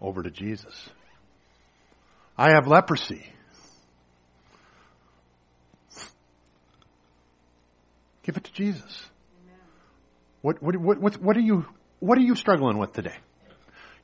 over 0.00 0.22
to 0.22 0.30
Jesus. 0.30 0.88
I 2.38 2.50
have 2.54 2.66
leprosy. 2.66 3.26
Give 8.22 8.36
it 8.36 8.44
to 8.44 8.52
Jesus. 8.52 9.06
What, 10.42 10.62
what, 10.62 10.76
what, 10.76 11.16
what, 11.22 11.36
are 11.36 11.40
you, 11.40 11.64
what 12.00 12.18
are 12.18 12.22
you 12.22 12.34
struggling 12.34 12.78
with 12.78 12.92
today? 12.92 13.16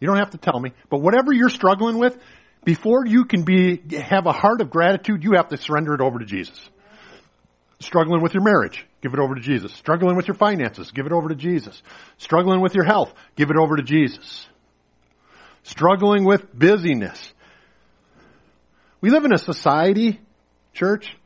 You 0.00 0.06
don't 0.06 0.18
have 0.18 0.30
to 0.30 0.38
tell 0.38 0.58
me, 0.58 0.72
but 0.88 0.98
whatever 0.98 1.32
you're 1.32 1.48
struggling 1.48 1.98
with, 1.98 2.16
before 2.64 3.04
you 3.06 3.24
can 3.24 3.42
be, 3.42 3.82
have 3.96 4.26
a 4.26 4.32
heart 4.32 4.60
of 4.60 4.70
gratitude, 4.70 5.24
you 5.24 5.32
have 5.32 5.48
to 5.48 5.56
surrender 5.56 5.94
it 5.94 6.00
over 6.00 6.18
to 6.20 6.24
Jesus. 6.24 6.58
Struggling 7.80 8.22
with 8.22 8.34
your 8.34 8.42
marriage, 8.42 8.86
give 9.02 9.14
it 9.14 9.20
over 9.20 9.34
to 9.34 9.40
Jesus. 9.40 9.72
Struggling 9.72 10.16
with 10.16 10.26
your 10.26 10.36
finances, 10.36 10.90
give 10.92 11.06
it 11.06 11.12
over 11.12 11.28
to 11.28 11.34
Jesus. 11.34 11.80
Struggling 12.18 12.60
with 12.60 12.74
your 12.74 12.84
health, 12.84 13.12
give 13.36 13.50
it 13.50 13.56
over 13.56 13.76
to 13.76 13.82
Jesus. 13.82 14.46
Struggling 15.62 16.24
with 16.24 16.56
busyness. 16.56 17.32
We 19.00 19.10
live 19.10 19.24
in 19.24 19.32
a 19.32 19.38
society, 19.38 20.20
church, 20.72 21.16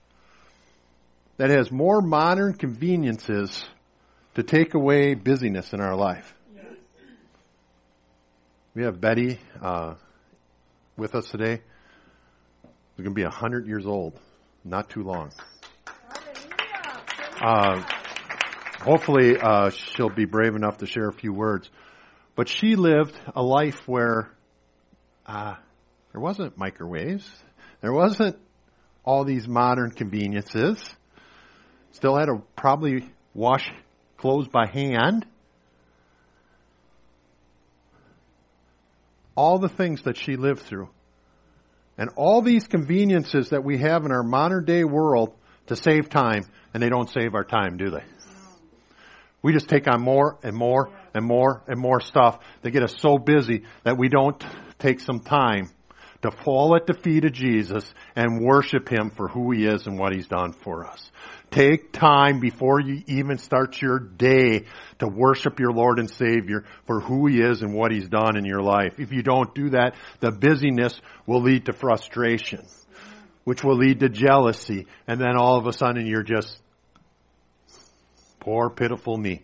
that 1.39 1.51
has 1.51 1.71
more 1.71 2.03
modern 2.03 2.55
conveniences 2.55 3.65
to 4.35 4.43
take 4.43 4.75
away 4.75 5.15
busyness 5.15 5.73
in 5.73 5.81
our 5.81 5.95
life. 5.95 6.35
We 8.75 8.85
have 8.85 9.01
Betty 9.01 9.39
uh, 9.61 9.95
with 10.97 11.15
us 11.15 11.29
today. 11.29 11.61
We're 12.97 13.05
going 13.05 13.15
to 13.15 13.21
be 13.21 13.25
100 13.25 13.67
years 13.67 13.87
old, 13.87 14.19
not 14.65 14.89
too 14.89 15.03
long. 15.03 15.33
Uh, 17.39 17.83
hopefully, 18.81 19.37
uh, 19.39 19.71
she'll 19.71 20.09
be 20.09 20.25
brave 20.25 20.55
enough 20.55 20.79
to 20.79 20.87
share 20.87 21.09
a 21.09 21.13
few 21.13 21.35
words. 21.35 21.69
But 22.35 22.49
she 22.49 22.77
lived 22.77 23.15
a 23.35 23.43
life 23.43 23.87
where 23.87 24.31
uh, 25.27 25.57
there 26.13 26.21
wasn't 26.21 26.57
microwaves, 26.57 27.29
there 27.83 27.93
wasn't 27.93 28.39
all 29.05 29.25
these 29.25 29.47
modern 29.47 29.91
conveniences. 29.91 30.83
Still 31.91 32.17
had 32.17 32.27
to 32.27 32.43
probably 32.57 33.11
wash 33.35 33.71
clothes 34.23 34.49
by 34.49 34.67
hand. 34.67 35.27
all 39.37 39.59
the 39.59 39.69
things 39.69 40.03
that 40.03 40.17
she 40.17 40.37
lived 40.37 40.61
through. 40.61 40.89
And 41.99 42.11
all 42.17 42.43
these 42.43 42.67
conveniences 42.67 43.51
that 43.51 43.65
we 43.65 43.79
have 43.79 44.05
in 44.05 44.13
our 44.13 44.23
modern 44.23 44.65
day 44.65 44.85
world 44.85 45.35
to 45.67 45.77
save 45.77 46.09
time, 46.09 46.45
and 46.73 46.83
they 46.83 46.89
don't 46.89 47.11
save 47.11 47.35
our 47.35 47.45
time, 47.45 47.77
do 47.77 47.91
they? 47.91 48.03
We 49.43 49.53
just 49.53 49.69
take 49.69 49.89
on 49.89 50.01
more 50.01 50.39
and 50.43 50.57
more 50.57 50.91
and 51.15 51.25
more 51.25 51.63
and 51.67 51.79
more 51.79 52.01
stuff 52.01 52.39
that 52.63 52.71
get 52.71 52.83
us 52.83 52.95
so 52.99 53.19
busy 53.19 53.65
that 53.83 53.99
we 53.99 54.09
don't 54.09 54.43
take 54.79 55.01
some 55.01 55.21
time 55.21 55.71
to 56.23 56.31
fall 56.31 56.75
at 56.77 56.87
the 56.87 56.95
feet 56.95 57.25
of 57.25 57.33
Jesus 57.33 57.93
and 58.17 58.41
worship 58.41 58.89
Him 58.89 59.11
for 59.11 59.29
who 59.29 59.51
He 59.51 59.67
is 59.67 59.87
and 59.87 59.99
what 59.99 60.15
He's 60.15 60.29
done 60.29 60.53
for 60.53 60.87
us. 60.87 61.11
Take 61.51 61.93
time 61.93 62.41
before 62.41 62.81
you 62.81 63.03
even 63.07 63.39
start 63.39 63.83
your 63.83 63.99
day 63.99 64.65
to 65.01 65.09
worship 65.09 65.61
your 65.61 65.73
Lord 65.73 65.99
and 65.99 66.09
Savior 66.09 66.65
for 66.87 67.01
who 67.01 67.27
He 67.27 67.41
is 67.41 67.63
and 67.63 67.75
what 67.75 67.93
He's 67.93 68.09
done 68.09 68.37
in 68.37 68.45
your 68.45 68.63
life. 68.63 68.99
If 68.99 69.13
you 69.13 69.23
don't 69.23 69.55
do 69.55 69.71
that, 69.71 69.95
the 70.21 70.31
busyness 70.31 70.99
will 71.27 71.43
lead 71.43 71.67
to 71.67 71.73
frustration, 71.73 72.67
which 73.45 73.63
will 73.63 73.77
lead 73.77 74.01
to 74.01 74.09
jealousy, 74.09 74.87
and 75.07 75.21
then 75.21 75.37
all 75.37 75.59
of 75.59 75.67
a 75.67 75.73
sudden 75.73 76.07
you're 76.07 76.23
just, 76.23 76.59
poor 78.41 78.71
pitiful 78.71 79.17
me. 79.17 79.43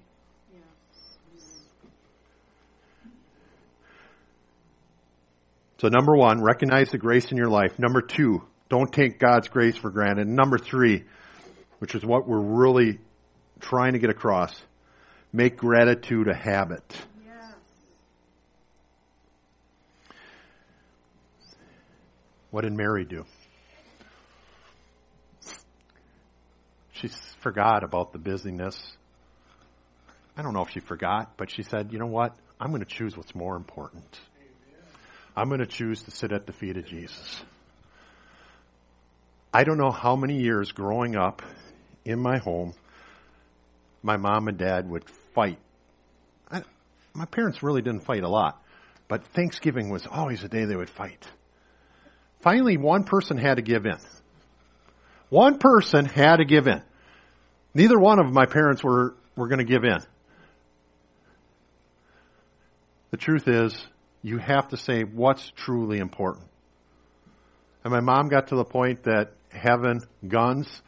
So 5.78 5.88
number 5.88 6.16
one, 6.16 6.42
recognize 6.42 6.90
the 6.90 6.98
grace 6.98 7.30
in 7.30 7.36
your 7.36 7.48
life. 7.48 7.78
Number 7.78 8.00
two, 8.00 8.42
don't 8.68 8.92
take 8.92 9.20
God's 9.20 9.48
grace 9.48 9.76
for 9.76 9.90
granted. 9.90 10.26
number 10.26 10.58
three, 10.58 11.04
which 11.78 11.94
is 11.94 12.04
what 12.04 12.28
we're 12.28 12.40
really 12.40 12.98
trying 13.60 13.92
to 13.92 14.00
get 14.00 14.10
across. 14.10 14.52
Make 15.32 15.56
gratitude 15.56 16.26
a 16.26 16.34
habit. 16.34 16.82
What 22.50 22.62
did 22.62 22.72
Mary 22.72 23.04
do? 23.04 23.24
She 26.92 27.08
forgot 27.40 27.84
about 27.84 28.12
the 28.12 28.18
busyness. 28.18 28.76
I 30.36 30.42
don't 30.42 30.54
know 30.54 30.62
if 30.62 30.70
she 30.70 30.80
forgot, 30.80 31.36
but 31.36 31.50
she 31.50 31.62
said, 31.62 31.92
you 31.92 31.98
know 31.98 32.06
what? 32.06 32.34
I'm 32.58 32.70
going 32.70 32.82
to 32.82 32.86
choose 32.86 33.16
what's 33.16 33.34
more 33.34 33.54
important. 33.54 34.18
I'm 35.38 35.46
going 35.46 35.60
to 35.60 35.66
choose 35.66 36.02
to 36.02 36.10
sit 36.10 36.32
at 36.32 36.46
the 36.46 36.52
feet 36.52 36.76
of 36.76 36.84
Jesus. 36.84 37.42
I 39.54 39.62
don't 39.62 39.78
know 39.78 39.92
how 39.92 40.16
many 40.16 40.40
years 40.40 40.72
growing 40.72 41.14
up 41.14 41.42
in 42.04 42.18
my 42.18 42.38
home, 42.38 42.74
my 44.02 44.16
mom 44.16 44.48
and 44.48 44.58
dad 44.58 44.90
would 44.90 45.04
fight. 45.36 45.60
I, 46.50 46.62
my 47.14 47.24
parents 47.24 47.62
really 47.62 47.82
didn't 47.82 48.00
fight 48.00 48.24
a 48.24 48.28
lot, 48.28 48.60
but 49.06 49.28
Thanksgiving 49.28 49.90
was 49.90 50.08
always 50.08 50.42
a 50.42 50.48
day 50.48 50.64
they 50.64 50.74
would 50.74 50.90
fight. 50.90 51.24
Finally, 52.40 52.76
one 52.76 53.04
person 53.04 53.36
had 53.36 53.58
to 53.58 53.62
give 53.62 53.86
in. 53.86 53.98
One 55.28 55.58
person 55.58 56.06
had 56.06 56.38
to 56.38 56.44
give 56.46 56.66
in. 56.66 56.82
Neither 57.74 57.96
one 57.96 58.18
of 58.18 58.32
my 58.32 58.46
parents 58.46 58.82
were, 58.82 59.14
were 59.36 59.46
going 59.46 59.64
to 59.64 59.72
give 59.72 59.84
in. 59.84 60.00
The 63.12 63.18
truth 63.18 63.46
is, 63.46 63.86
you 64.22 64.38
have 64.38 64.68
to 64.68 64.76
say 64.76 65.02
what's 65.02 65.50
truly 65.56 65.98
important. 65.98 66.46
And 67.84 67.92
my 67.92 68.00
mom 68.00 68.28
got 68.28 68.48
to 68.48 68.56
the 68.56 68.64
point 68.64 69.04
that 69.04 69.32
having 69.50 70.02
guns 70.26 70.82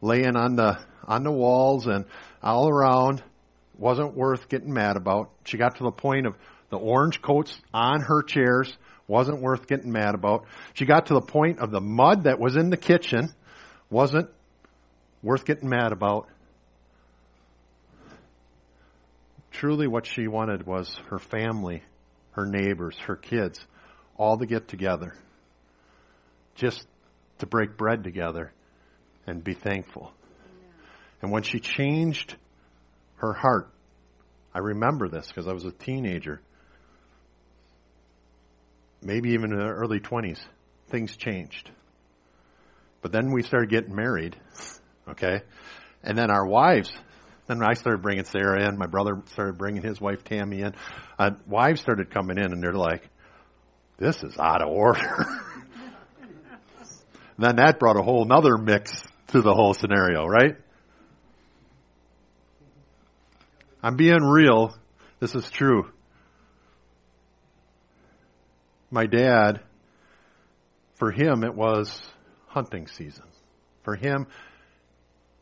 laying 0.00 0.36
on 0.36 0.56
the 0.56 0.78
on 1.06 1.22
the 1.22 1.32
walls 1.32 1.86
and 1.86 2.04
all 2.42 2.68
around 2.68 3.22
wasn't 3.78 4.14
worth 4.14 4.48
getting 4.48 4.72
mad 4.72 4.96
about. 4.96 5.30
She 5.44 5.56
got 5.56 5.76
to 5.76 5.84
the 5.84 5.90
point 5.90 6.26
of 6.26 6.36
the 6.70 6.78
orange 6.78 7.20
coats 7.20 7.58
on 7.72 8.00
her 8.00 8.22
chairs 8.22 8.76
wasn't 9.06 9.40
worth 9.40 9.66
getting 9.66 9.92
mad 9.92 10.14
about. 10.14 10.46
She 10.72 10.86
got 10.86 11.06
to 11.06 11.14
the 11.14 11.20
point 11.20 11.58
of 11.58 11.70
the 11.70 11.80
mud 11.80 12.24
that 12.24 12.38
was 12.38 12.56
in 12.56 12.70
the 12.70 12.76
kitchen 12.76 13.32
wasn't 13.90 14.30
worth 15.22 15.44
getting 15.44 15.68
mad 15.68 15.92
about. 15.92 16.28
Truly, 19.50 19.86
what 19.86 20.06
she 20.06 20.26
wanted 20.26 20.66
was 20.66 20.96
her 21.10 21.18
family, 21.18 21.82
her 22.34 22.46
neighbors, 22.46 22.96
her 23.06 23.16
kids, 23.16 23.64
all 24.16 24.38
to 24.38 24.46
get 24.46 24.68
together, 24.68 25.14
just 26.54 26.86
to 27.38 27.46
break 27.46 27.76
bread 27.76 28.04
together 28.04 28.52
and 29.26 29.42
be 29.42 29.54
thankful. 29.54 30.12
And 31.22 31.32
when 31.32 31.42
she 31.42 31.58
changed 31.58 32.36
her 33.16 33.32
heart, 33.32 33.70
I 34.54 34.58
remember 34.58 35.08
this 35.08 35.26
because 35.26 35.48
I 35.48 35.52
was 35.52 35.64
a 35.64 35.72
teenager, 35.72 36.40
maybe 39.02 39.30
even 39.30 39.52
in 39.52 39.58
the 39.58 39.64
early 39.64 40.00
20s, 40.00 40.38
things 40.88 41.16
changed. 41.16 41.70
But 43.02 43.12
then 43.12 43.32
we 43.32 43.42
started 43.42 43.70
getting 43.70 43.94
married, 43.94 44.36
okay? 45.08 45.42
And 46.02 46.16
then 46.16 46.30
our 46.30 46.46
wives, 46.46 46.92
then 47.46 47.62
I 47.62 47.74
started 47.74 48.02
bringing 48.02 48.24
Sarah 48.24 48.66
in. 48.66 48.78
My 48.78 48.86
brother 48.86 49.22
started 49.32 49.58
bringing 49.58 49.82
his 49.82 50.00
wife 50.00 50.24
Tammy 50.24 50.62
in. 50.62 50.74
Uh, 51.18 51.32
wives 51.46 51.80
started 51.80 52.10
coming 52.10 52.38
in, 52.38 52.52
and 52.52 52.62
they're 52.62 52.72
like, 52.72 53.08
"This 53.98 54.22
is 54.22 54.38
out 54.38 54.62
of 54.62 54.68
order." 54.68 55.26
then 57.38 57.56
that 57.56 57.78
brought 57.78 57.98
a 57.98 58.02
whole 58.02 58.24
nother 58.24 58.56
mix 58.56 59.06
to 59.28 59.42
the 59.42 59.52
whole 59.52 59.74
scenario, 59.74 60.26
right? 60.26 60.56
I'm 63.82 63.96
being 63.96 64.22
real. 64.22 64.74
This 65.20 65.34
is 65.34 65.50
true. 65.50 65.90
My 68.90 69.06
dad, 69.06 69.60
for 70.94 71.10
him, 71.10 71.44
it 71.44 71.54
was 71.54 72.00
hunting 72.46 72.86
season. 72.86 73.24
For 73.82 73.96
him, 73.96 74.26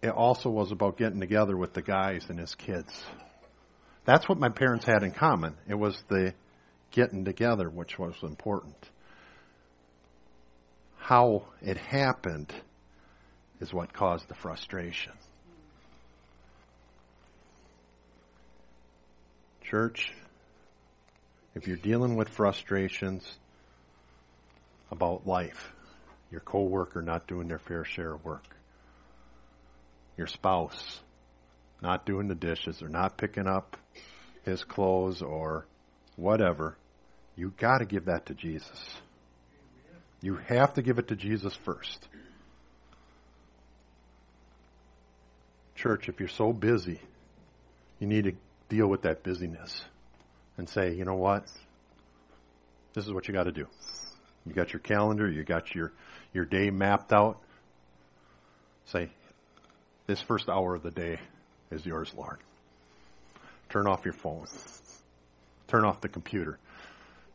it 0.03 0.11
also 0.11 0.51
was 0.51 0.73
about 0.73 0.99
getting 0.99 1.21
together 1.21 1.57
with 1.57 1.73
the 1.75 1.83
guys 1.83 2.25
and 2.29 2.39
his 2.39 2.55
kids. 2.57 2.93
That's 4.05 4.29
what 4.29 4.39
my 4.39 4.49
parents 4.49 4.85
had 4.85 5.05
in 5.05 5.13
common. 5.13 5.55
It 5.69 5.77
was 5.77 5.97
the 6.09 6.35
getting 6.91 7.25
together, 7.25 7.71
which 7.71 7.99
was 7.99 8.15
important. 8.23 8.77
How 10.99 11.45
it 11.61 11.77
happened 11.77 12.53
is 13.61 13.73
what 13.73 13.93
caused 13.93 14.29
the 14.29 14.35
frustration. 14.35 15.13
Church, 19.63 20.13
if 21.55 21.67
you're 21.67 21.77
dealing 21.77 22.17
with 22.17 22.29
frustrations 22.29 23.25
about 24.91 25.27
life, 25.27 25.73
your 26.31 26.41
coworker 26.41 27.03
not 27.03 27.27
doing 27.27 27.47
their 27.47 27.59
fair 27.61 27.85
share 27.85 28.15
of 28.15 28.25
work, 28.25 28.45
your 30.16 30.27
spouse 30.27 31.01
not 31.83 32.07
doing 32.07 32.29
the 32.29 32.35
dishes 32.35 32.81
or 32.81 32.88
not 32.88 33.16
picking 33.16 33.46
up 33.46 33.77
his 34.44 34.62
clothes 34.64 35.20
or 35.20 35.66
whatever, 36.16 36.77
you 37.37 37.53
got 37.59 37.79
to 37.79 37.85
give 37.85 38.05
that 38.07 38.27
to 38.27 38.35
Jesus. 38.35 38.96
You 40.20 40.37
have 40.48 40.75
to 40.75 40.83
give 40.83 40.98
it 40.98 41.09
to 41.09 41.16
Jesus 41.16 41.55
first. 41.64 42.09
Church, 45.75 46.09
if 46.09 46.20
you're 46.20 46.29
so 46.29 46.53
busy, 46.53 47.01
you 47.98 48.07
need 48.07 48.25
to 48.25 48.33
deal 48.68 48.87
with 48.87 49.03
that 49.03 49.25
busyness 49.25 49.85
and 50.57 50.68
say, 50.68 50.94
you 50.94 51.05
know 51.05 51.16
what? 51.16 51.44
This 52.94 53.07
is 53.07 53.12
what 53.12 53.27
you 53.27 53.35
got 53.35 53.44
to 53.44 53.53
do. 53.53 53.66
You 54.46 54.53
got 54.53 54.72
your 54.72 54.81
calendar, 54.81 55.29
you 55.29 55.42
got 55.42 55.75
your, 55.75 55.92
your 56.33 56.44
day 56.44 56.70
mapped 56.70 57.12
out. 57.12 57.40
Say, 58.87 59.11
this 60.07 60.21
first 60.21 60.49
hour 60.49 60.75
of 60.75 60.83
the 60.83 60.91
day 60.91 61.19
is 61.71 61.85
yours, 61.85 62.12
Lord. 62.17 62.38
Turn 63.71 63.87
off 63.87 64.05
your 64.05 64.15
phone. 64.15 64.47
Turn 65.69 65.85
off 65.85 66.01
the 66.01 66.09
computer. 66.09 66.59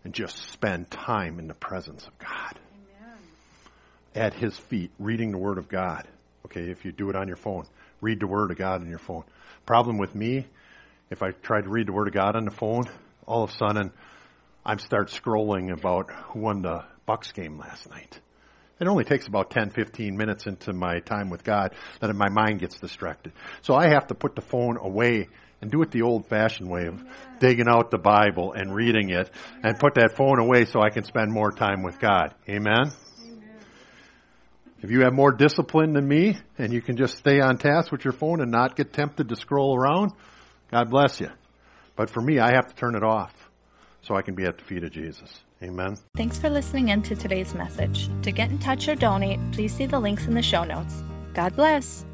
And 0.03 0.13
just 0.13 0.38
spend 0.51 0.89
time 0.89 1.39
in 1.39 1.47
the 1.47 1.53
presence 1.53 2.06
of 2.08 2.17
God. 2.17 2.60
Amen. 3.01 3.17
At 4.15 4.34
His 4.34 4.58
feet, 4.58 4.91
reading 4.99 5.32
the 5.32 5.38
Word 5.38 5.58
of 5.58 5.67
God. 5.67 6.08
Okay, 6.45 6.69
if 6.69 6.86
you 6.86 6.91
do 6.91 7.10
it 7.10 7.15
on 7.15 7.27
your 7.27 7.36
phone, 7.36 7.65
read 7.99 8.19
the 8.19 8.27
Word 8.27 8.51
of 8.51 8.58
God 8.58 8.82
on 8.82 8.89
your 8.89 8.99
phone. 8.99 9.23
Problem 9.65 9.97
with 9.97 10.15
me, 10.15 10.45
if 11.10 11.23
I 11.23 11.32
try 11.32 11.62
to 11.62 11.69
read 11.69 11.88
the 11.88 11.93
Word 11.93 12.08
of 12.08 12.13
God 12.13 12.36
on 12.36 12.45
the 12.45 12.51
phone, 12.51 12.86
all 13.25 13.43
of 13.43 13.49
a 13.49 13.53
sudden 13.53 13.91
I 14.65 14.75
start 14.77 15.10
scrolling 15.10 15.71
about 15.71 16.12
who 16.12 16.39
won 16.39 16.62
the 16.62 16.86
Bucks 17.06 17.32
game 17.32 17.58
last 17.58 17.89
night. 17.89 18.19
It 18.79 18.87
only 18.87 19.03
takes 19.03 19.27
about 19.27 19.49
10, 19.49 19.71
15 19.71 20.15
minutes 20.15 20.45
into 20.45 20.71
my 20.71 20.99
time 20.99 21.29
with 21.29 21.43
God 21.43 21.73
that 21.99 22.13
my 22.15 22.29
mind 22.29 22.59
gets 22.59 22.77
distracted. 22.79 23.33
So 23.61 23.73
I 23.73 23.89
have 23.89 24.07
to 24.07 24.15
put 24.15 24.35
the 24.35 24.41
phone 24.41 24.77
away 24.77 25.29
and 25.61 25.71
do 25.71 25.81
it 25.81 25.89
the 25.89 26.03
old 26.03 26.27
fashioned 26.27 26.69
way 26.69 26.85
of 26.85 27.03
digging 27.39 27.67
out 27.67 27.89
the 27.89 27.97
Bible 27.97 28.53
and 28.53 28.73
reading 28.73 29.09
it 29.09 29.29
and 29.63 29.79
put 29.79 29.95
that 29.95 30.15
phone 30.15 30.39
away 30.39 30.65
so 30.65 30.81
I 30.81 30.89
can 30.89 31.03
spend 31.03 31.31
more 31.31 31.51
time 31.51 31.81
with 31.81 31.99
God. 31.99 32.35
Amen? 32.47 32.91
If 34.79 34.91
you 34.91 35.01
have 35.01 35.13
more 35.13 35.31
discipline 35.31 35.93
than 35.93 36.07
me 36.07 36.37
and 36.59 36.71
you 36.71 36.81
can 36.81 36.97
just 36.97 37.17
stay 37.17 37.39
on 37.39 37.57
task 37.57 37.91
with 37.91 38.05
your 38.05 38.13
phone 38.13 38.41
and 38.41 38.51
not 38.51 38.75
get 38.75 38.93
tempted 38.93 39.29
to 39.29 39.35
scroll 39.35 39.75
around, 39.75 40.11
God 40.69 40.91
bless 40.91 41.19
you. 41.19 41.29
But 41.95 42.11
for 42.11 42.21
me, 42.21 42.37
I 42.37 42.53
have 42.53 42.67
to 42.67 42.75
turn 42.75 42.95
it 42.95 43.03
off 43.03 43.33
so 44.03 44.15
I 44.15 44.21
can 44.21 44.35
be 44.35 44.43
at 44.43 44.59
the 44.59 44.63
feet 44.63 44.83
of 44.83 44.91
Jesus. 44.91 45.41
Amen. 45.63 45.97
Thanks 46.15 46.37
for 46.37 46.49
listening 46.49 46.89
in 46.89 47.01
to 47.03 47.15
today's 47.15 47.53
message. 47.55 48.09
To 48.21 48.31
get 48.31 48.51
in 48.51 48.59
touch 48.59 48.87
or 48.87 48.95
donate, 48.95 49.39
please 49.51 49.73
see 49.73 49.85
the 49.85 49.99
links 49.99 50.27
in 50.27 50.33
the 50.33 50.41
show 50.41 50.63
notes. 50.63 51.03
God 51.33 51.55
bless. 51.55 52.05